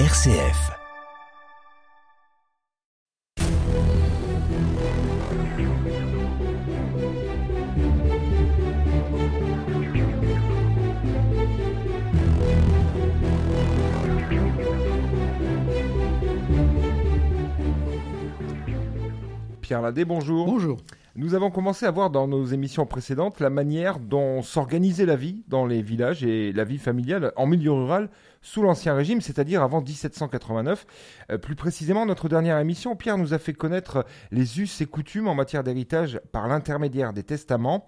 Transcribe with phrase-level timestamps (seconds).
[0.00, 0.72] RCF.
[19.60, 20.44] Pierre Ladé, bonjour.
[20.46, 20.78] Bonjour.
[21.16, 25.44] Nous avons commencé à voir dans nos émissions précédentes la manière dont s'organisait la vie
[25.46, 28.10] dans les villages et la vie familiale en milieu rural
[28.42, 30.84] sous l'Ancien Régime, c'est-à-dire avant 1789.
[31.30, 35.28] Euh, plus précisément, notre dernière émission, Pierre nous a fait connaître les us et coutumes
[35.28, 37.86] en matière d'héritage par l'intermédiaire des testaments.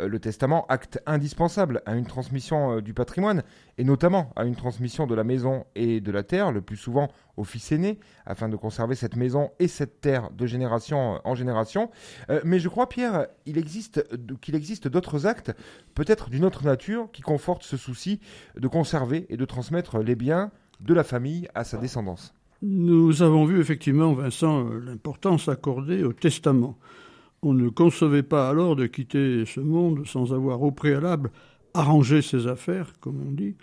[0.00, 3.42] Euh, le testament, acte indispensable à une transmission euh, du patrimoine,
[3.78, 7.08] et notamment à une transmission de la maison et de la terre, le plus souvent
[7.38, 11.34] au fils aîné, afin de conserver cette maison et cette terre de génération euh, en
[11.34, 11.90] génération.
[12.44, 15.52] mais je crois, Pierre, qu'il existe d'autres actes,
[15.94, 18.20] peut-être d'une autre nature, qui confortent ce souci
[18.56, 20.50] de conserver et de transmettre les biens
[20.80, 22.34] de la famille à sa descendance.
[22.62, 26.78] Nous avons vu effectivement, Vincent, l'importance accordée au testament.
[27.48, 31.30] On ne concevait pas alors de quitter ce monde sans avoir au préalable
[31.74, 33.54] arrangé ses affaires, comme on dit,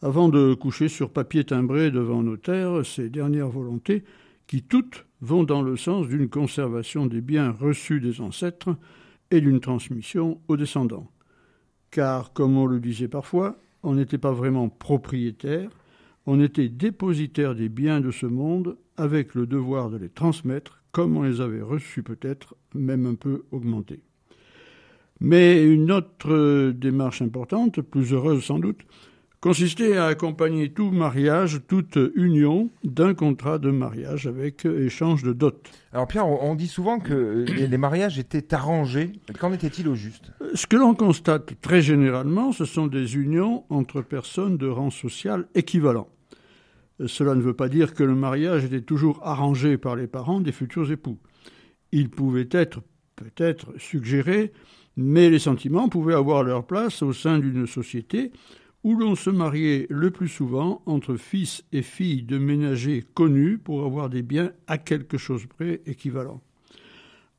[0.00, 4.02] avant de coucher sur papier timbré devant notaire ses dernières volontés,
[4.48, 8.76] qui toutes vont dans le sens d'une conservation des biens reçus des ancêtres
[9.30, 11.08] et d'une transmission aux descendants.
[11.92, 15.70] Car, comme on le disait parfois, on n'était pas vraiment propriétaire,
[16.26, 21.16] on était dépositaire des biens de ce monde avec le devoir de les transmettre comme
[21.16, 24.00] on les avait reçus peut-être, même un peu augmentés.
[25.20, 28.80] Mais une autre démarche importante, plus heureuse sans doute,
[29.40, 35.68] consistait à accompagner tout mariage, toute union d'un contrat de mariage avec échange de dot.
[35.92, 39.12] Alors Pierre, on dit souvent que les mariages étaient arrangés.
[39.40, 40.30] Qu'en était-il au juste?
[40.54, 45.48] Ce que l'on constate très généralement, ce sont des unions entre personnes de rang social
[45.56, 46.08] équivalent.
[47.06, 50.52] Cela ne veut pas dire que le mariage était toujours arrangé par les parents des
[50.52, 51.18] futurs époux.
[51.90, 52.80] Il pouvait être
[53.16, 54.52] peut-être suggéré,
[54.96, 58.32] mais les sentiments pouvaient avoir leur place au sein d'une société
[58.84, 63.84] où l'on se mariait le plus souvent entre fils et filles de ménagers connus pour
[63.84, 66.42] avoir des biens à quelque chose près équivalents.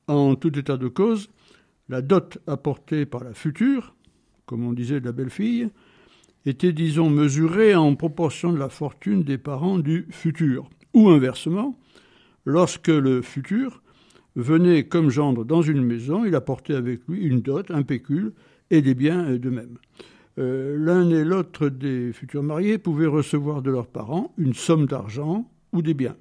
[0.07, 1.29] En tout état de cause,
[1.89, 3.93] la dot apportée par la future,
[4.45, 5.69] comme on disait de la belle-fille,
[6.45, 10.69] était, disons, mesuré en proportion de la fortune des parents du futur.
[10.93, 11.77] Ou inversement,
[12.45, 13.81] lorsque le futur
[14.35, 18.33] venait comme gendre dans une maison, il apportait avec lui une dot, un pécule
[18.71, 19.77] et des biens de même.
[20.39, 25.49] Euh, l'un et l'autre des futurs mariés pouvaient recevoir de leurs parents une somme d'argent
[25.71, 26.15] ou des biens.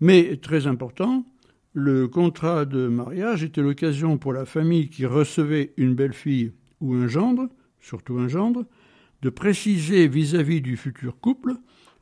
[0.00, 1.26] Mais, très important,
[1.74, 7.08] le contrat de mariage était l'occasion pour la famille qui recevait une belle-fille ou un
[7.08, 7.48] gendre,
[7.80, 8.64] surtout un gendre,
[9.22, 11.54] de préciser vis-à-vis du futur couple,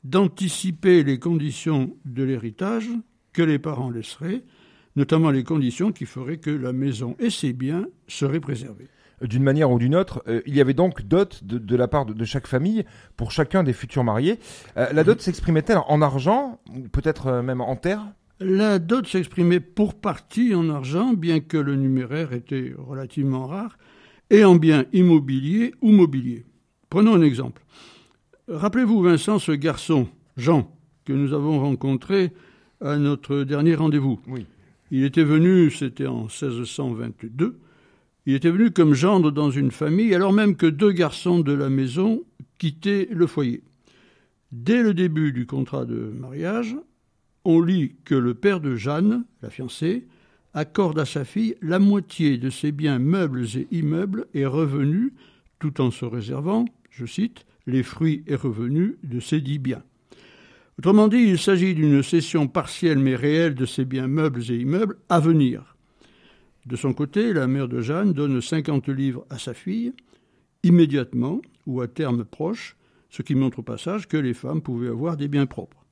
[0.04, 2.88] d'anticiper les conditions de l'héritage
[3.32, 4.42] que les parents laisseraient,
[4.94, 8.88] notamment les conditions qui feraient que la maison et ses biens seraient préservés.
[9.22, 12.24] D'une manière ou d'une autre, euh, il y avait donc dot de, la part de,
[12.24, 12.84] chaque famille
[13.16, 14.38] pour chacun des futurs mariés.
[14.76, 16.60] Euh, la dot s'exprimait-elle en argent,
[16.92, 18.02] peut-être euh, même en terre
[18.40, 23.78] La dot s'exprimait pour partie en argent, bien que le numéraire était relativement rare,
[24.28, 26.44] et en biens immobiliers ou mobiliers.
[26.90, 27.62] Prenons un exemple.
[28.48, 30.70] Rappelez-vous, Vincent, ce garçon, Jean,
[31.04, 32.32] que nous avons rencontré
[32.80, 34.20] à notre dernier rendez-vous.
[34.28, 34.46] Oui.
[34.90, 37.58] Il était venu, c'était en 1622,
[38.26, 41.68] il était venu comme gendre dans une famille, alors même que deux garçons de la
[41.68, 42.22] maison
[42.58, 43.62] quittaient le foyer.
[44.52, 46.76] Dès le début du contrat de mariage,
[47.44, 50.06] on lit que le père de Jeanne, la fiancée,
[50.54, 55.12] accorde à sa fille la moitié de ses biens meubles et immeubles et revenus,
[55.58, 59.82] tout en se réservant je cite, les fruits et revenus de ces dix biens.
[60.78, 64.96] Autrement dit, il s'agit d'une cession partielle mais réelle de ces biens meubles et immeubles
[65.08, 65.76] à venir.
[66.64, 69.92] De son côté, la mère de Jeanne donne 50 livres à sa fille,
[70.62, 72.76] immédiatement ou à terme proche,
[73.10, 75.84] ce qui montre au passage que les femmes pouvaient avoir des biens propres.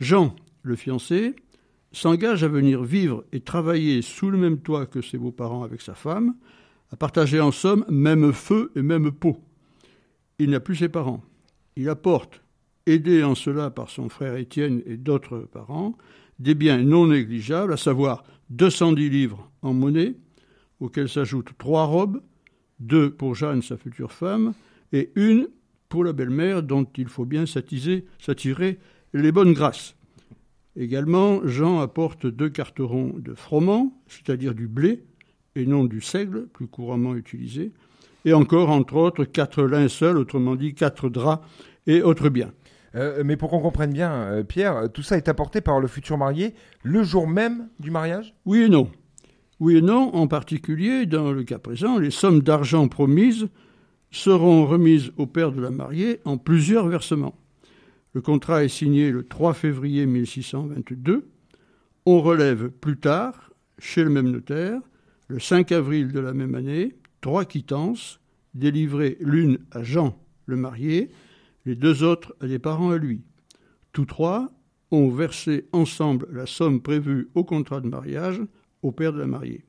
[0.00, 1.36] Jean, le fiancé,
[1.92, 5.94] s'engage à venir vivre et travailler sous le même toit que ses beaux-parents avec sa
[5.94, 6.34] femme,
[6.92, 9.38] à partager en somme même feu et même peau
[10.40, 11.22] il n'a plus ses parents.
[11.76, 12.42] Il apporte,
[12.86, 15.96] aidé en cela par son frère Étienne et d'autres parents,
[16.38, 20.14] des biens non négligeables, à savoir 210 livres en monnaie,
[20.80, 22.22] auxquels s'ajoutent trois robes,
[22.80, 24.54] deux pour Jeanne, sa future femme,
[24.92, 25.48] et une
[25.90, 28.78] pour la belle-mère dont il faut bien s'attirer
[29.12, 29.94] les bonnes grâces.
[30.74, 35.04] Également, Jean apporte deux carterons de froment, c'est-à-dire du blé,
[35.56, 37.72] et non du seigle, plus couramment utilisé,
[38.24, 41.44] et encore, entre autres, quatre linceuls, autrement dit quatre draps
[41.86, 42.52] et autres biens.
[42.94, 46.18] Euh, mais pour qu'on comprenne bien, euh, Pierre, tout ça est apporté par le futur
[46.18, 48.34] marié le jour même du mariage?
[48.44, 48.90] Oui et non.
[49.60, 53.48] Oui et non, en particulier, dans le cas présent, les sommes d'argent promises
[54.10, 57.36] seront remises au père de la mariée en plusieurs versements.
[58.12, 61.28] Le contrat est signé le 3 février 1622.
[62.06, 64.80] On relève plus tard, chez le même notaire,
[65.30, 68.20] le 5 avril de la même année, trois quittances,
[68.54, 71.10] délivrées l'une à Jean, le marié,
[71.64, 73.22] les deux autres à des parents à lui.
[73.92, 74.48] Tous trois
[74.90, 78.42] ont versé ensemble la somme prévue au contrat de mariage
[78.82, 79.64] au père de la mariée.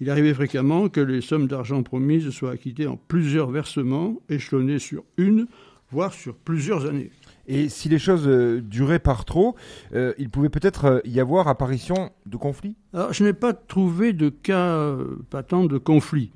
[0.00, 5.04] Il arrivait fréquemment que les sommes d'argent promises soient acquittées en plusieurs versements, échelonnés sur
[5.18, 5.48] une,
[5.90, 7.10] voire sur plusieurs années.
[7.46, 9.56] Et si les choses euh, duraient par trop,
[9.94, 12.76] euh, il pouvait peut-être euh, y avoir apparition de conflits?
[12.92, 14.96] Alors, je n'ai pas trouvé de cas
[15.30, 16.30] patent de conflit.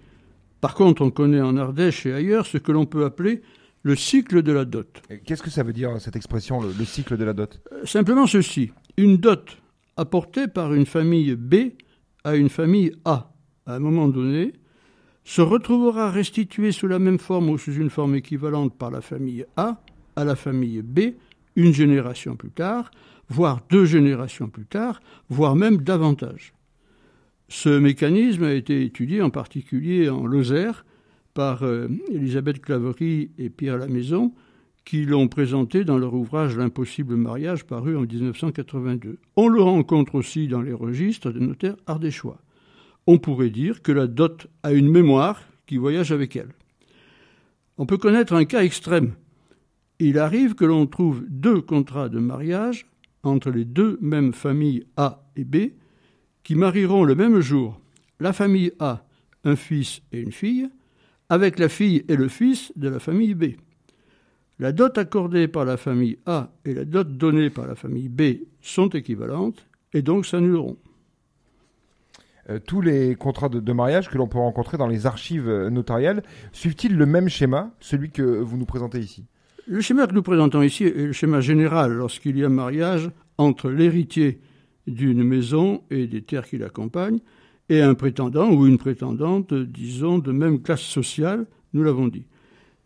[0.61, 3.43] Par contre, on connaît en Ardèche et ailleurs ce que l'on peut appeler
[3.83, 5.03] le cycle de la dot.
[5.25, 7.61] Qu'est-ce que ça veut dire, cette expression, le, cycle de la dot?
[7.85, 8.73] Simplement ceci.
[8.97, 9.59] Une dot
[9.97, 11.55] apportée par une famille B
[12.25, 13.33] à une famille A,
[13.67, 14.55] à un moment donné,
[15.23, 19.45] se retrouvera restituée sous la même forme ou sous une forme équivalente par la famille
[19.57, 19.81] A
[20.17, 21.15] à la famille B
[21.57, 22.91] une génération plus tard,
[23.29, 26.53] voire deux générations plus tard, voire même davantage.
[27.49, 30.85] Ce mécanisme a été étudié en particulier en Lozère
[31.35, 34.33] par euh, Elisabeth Claverie et Pierre Lamaison,
[34.85, 39.19] qui l'ont présenté dans leur ouvrage L'impossible mariage paru en 1982.
[39.37, 42.41] On le rencontre aussi dans les registres des notaires ardéchois.
[43.07, 46.55] On pourrait dire que la dot a une mémoire qui voyage avec elle.
[47.79, 49.15] On peut connaître un cas extrême
[49.99, 52.87] il arrive que l'on trouve deux contrats de mariage
[53.23, 55.73] entre les deux mêmes familles A et B
[56.43, 57.81] qui marieront le même jour
[58.21, 59.05] la famille A,
[59.45, 60.69] un fils et une fille,
[61.29, 63.57] avec la fille et le fils de la famille B.
[64.59, 68.47] La dot accordée par la famille A et la dot donnée par la famille B
[68.63, 70.79] sont équivalentes et donc s'annuleront.
[72.49, 76.23] Euh, tous les contrats de, de mariage que l'on peut rencontrer dans les archives notariales
[76.53, 79.27] suivent-ils le même schéma, celui que vous nous présentez ici?
[79.67, 83.69] Le schéma que nous présentons ici est le schéma général lorsqu'il y a mariage entre
[83.69, 84.41] l'héritier
[84.87, 87.19] d'une maison et des terres qui l'accompagnent
[87.69, 92.27] et un prétendant ou une prétendante, disons, de même classe sociale, nous l'avons dit.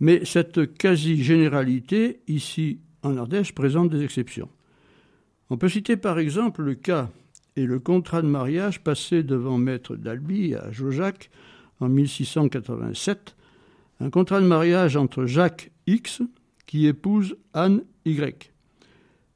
[0.00, 4.48] Mais cette quasi-généralité, ici en Ardèche, présente des exceptions.
[5.50, 7.10] On peut citer par exemple le cas
[7.56, 11.30] et le contrat de mariage passé devant Maître d'Albi à Jaujac
[11.80, 13.36] en 1687,
[14.00, 16.22] un contrat de mariage entre Jacques X,
[16.70, 18.52] qui épouse Anne Y.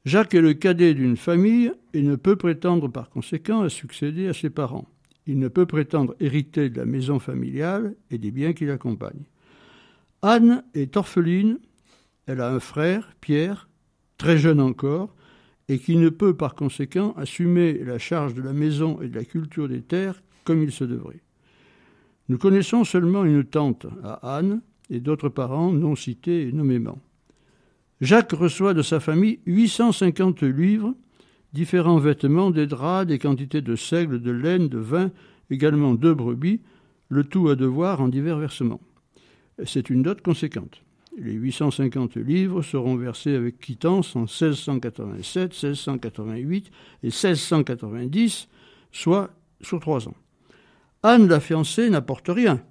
[0.05, 4.33] Jacques est le cadet d'une famille et ne peut prétendre par conséquent à succéder à
[4.33, 4.87] ses parents.
[5.27, 9.25] Il ne peut prétendre hériter de la maison familiale et des biens qui l'accompagnent.
[10.21, 11.59] Anne est orpheline,
[12.25, 13.67] elle a un frère, Pierre,
[14.17, 15.13] très jeune encore,
[15.67, 19.25] et qui ne peut par conséquent assumer la charge de la maison et de la
[19.25, 21.21] culture des terres comme il se devrait.
[22.29, 26.97] Nous connaissons seulement une tante à Anne et d'autres parents non cités nommément.
[28.01, 30.93] Jacques reçoit de sa famille 850 livres,
[31.53, 35.11] différents vêtements, des draps, des quantités de seigle, de laine, de vin,
[35.49, 36.61] également deux brebis,
[37.09, 38.81] le tout à devoir en divers versements.
[39.63, 40.81] C'est une dot conséquente.
[41.17, 46.71] Les 850 livres seront versés avec quittance en 1687, 1688
[47.03, 48.49] et 1690,
[48.91, 49.29] soit
[49.61, 50.15] sur trois ans.
[51.03, 52.61] Anne, la fiancée, n'apporte rien,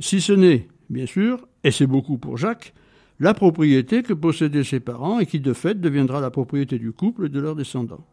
[0.00, 2.74] si ce n'est, bien sûr, et c'est beaucoup pour Jacques,
[3.18, 7.26] la propriété que possédaient ses parents et qui de fait deviendra la propriété du couple
[7.26, 8.06] et de leurs descendants.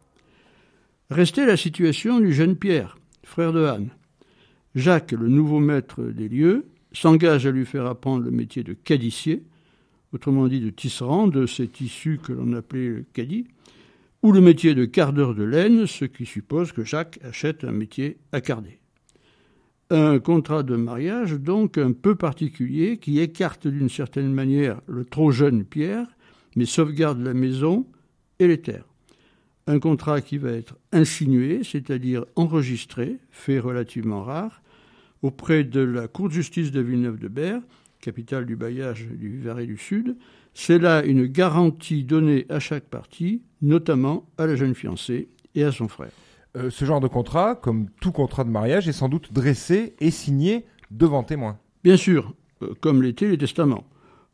[1.10, 3.90] Restait la situation du jeune Pierre, frère de Anne.
[4.74, 9.42] Jacques, le nouveau maître des lieux, s'engage à lui faire apprendre le métier de cadissier,
[10.12, 13.46] autrement dit de tisserand, de ces tissus que l'on appelait le caddie,
[14.22, 18.16] ou le métier de cardeur de laine, ce qui suppose que Jacques achète un métier
[18.32, 18.78] à carder.
[19.90, 25.30] Un contrat de mariage donc un peu particulier qui écarte d'une certaine manière le trop
[25.30, 26.06] jeune Pierre,
[26.56, 27.86] mais sauvegarde la maison
[28.38, 28.88] et les terres.
[29.66, 34.62] Un contrat qui va être insinué, c'est-à-dire enregistré, fait relativement rare,
[35.22, 37.62] auprès de la Cour de justice de Villeneuve-de-Berre,
[38.00, 40.16] capitale du bailliage du Vivarais du Sud.
[40.52, 45.72] C'est là une garantie donnée à chaque partie, notamment à la jeune fiancée et à
[45.72, 46.12] son frère.
[46.56, 50.10] Euh, ce genre de contrat, comme tout contrat de mariage, est sans doute dressé et
[50.10, 51.58] signé devant témoin.
[51.82, 53.84] Bien sûr, euh, comme l'étaient les testaments.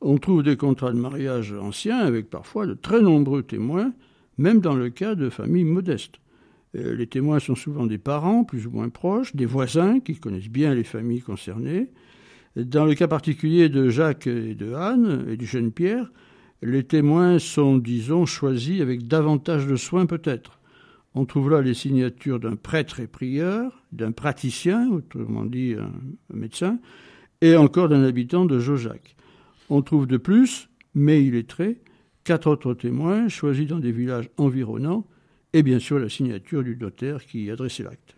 [0.02, 3.92] On trouve des contrats de mariage anciens avec parfois de très nombreux témoins,
[4.38, 6.20] même dans le cas de familles modestes.
[6.76, 10.48] Euh, les témoins sont souvent des parents, plus ou moins proches, des voisins qui connaissent
[10.48, 11.88] bien les familles concernées.
[12.56, 16.10] Dans le cas particulier de Jacques et de Anne et du jeune Pierre,
[16.62, 20.59] Les témoins sont, disons, choisis avec davantage de soin peut-être.
[21.14, 25.92] On trouve là les signatures d'un prêtre et prieur, d'un praticien, autrement dit un
[26.32, 26.78] médecin,
[27.40, 29.16] et encore d'un habitant de Jojac.
[29.70, 31.80] On trouve de plus, mais il est très,
[32.24, 35.04] quatre autres témoins choisis dans des villages environnants,
[35.52, 38.14] et bien sûr la signature du notaire qui adressait l'acte.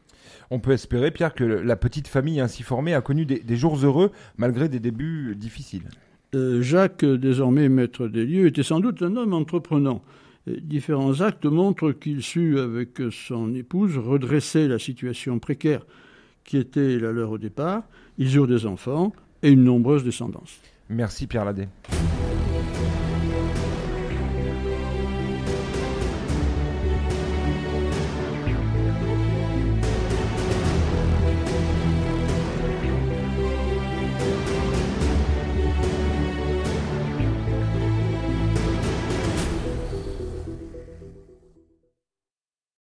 [0.50, 4.11] On peut espérer, Pierre, que la petite famille ainsi formée a connu des, jours heureux
[4.37, 5.88] malgré des débuts difficiles.
[6.34, 10.02] Euh, Jacques, désormais maître des lieux, était sans doute un homme entreprenant.
[10.46, 15.87] Différents actes montrent qu'il sut, avec son épouse, redresser la situation précaire
[16.44, 17.84] qui était la leur au départ.
[18.18, 20.61] Ils eurent des enfants et une nombreuse descendance.
[20.88, 21.68] Merci Pierre Ladet.